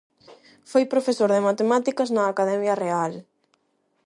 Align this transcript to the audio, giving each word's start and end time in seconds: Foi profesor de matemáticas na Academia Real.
Foi 0.71 0.83
profesor 0.93 1.29
de 1.33 1.45
matemáticas 1.49 2.09
na 2.15 2.23
Academia 2.33 2.75
Real. 2.83 3.13